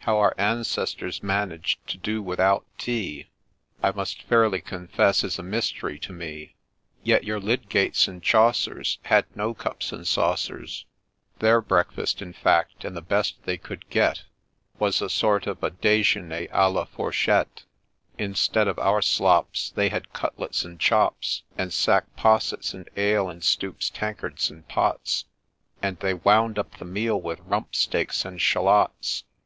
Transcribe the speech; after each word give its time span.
How 0.00 0.18
our 0.18 0.34
ancestors 0.36 1.22
managed 1.22 1.86
to 1.88 1.96
do 1.96 2.20
without 2.22 2.66
tea 2.76 3.28
I 3.82 3.90
must 3.92 4.22
fairly 4.24 4.60
confess 4.60 5.24
is 5.24 5.38
a 5.38 5.42
mystery 5.42 5.98
to 6.00 6.12
me; 6.12 6.54
Yet 7.02 7.24
your 7.24 7.40
Lydgates 7.40 8.06
and 8.06 8.22
Chaucers 8.22 8.98
Had 9.04 9.24
no 9.34 9.54
cups 9.54 9.90
and 9.90 10.06
saucers; 10.06 10.84
Their 11.38 11.62
breakfast, 11.62 12.20
in 12.20 12.34
fact, 12.34 12.84
and 12.84 12.94
the 12.94 13.00
best 13.00 13.42
they 13.44 13.56
could 13.56 13.88
get, 13.88 14.24
Was 14.78 15.00
a 15.00 15.08
sort 15.08 15.46
of 15.46 15.62
a 15.64 15.70
dejeuner 15.70 16.40
d, 16.46 16.52
la 16.52 16.84
fourchette; 16.84 17.62
Instead 18.18 18.68
of 18.68 18.78
our 18.78 19.00
slops 19.00 19.70
They 19.70 19.88
had 19.88 20.12
cutlets 20.12 20.62
and 20.62 20.78
chops, 20.78 21.42
And 21.56 21.72
sack 21.72 22.04
possets, 22.16 22.74
and 22.74 22.86
ale 22.98 23.30
in 23.30 23.40
stoups, 23.40 23.88
tankards, 23.88 24.50
and 24.50 24.68
pots; 24.68 25.24
And 25.80 25.98
they 26.00 26.12
wound 26.12 26.58
up 26.58 26.76
the 26.76 26.84
meal 26.84 27.18
with 27.18 27.40
rumpsteaks 27.48 28.26
and 28.26 28.38
'schalots. 28.38 29.24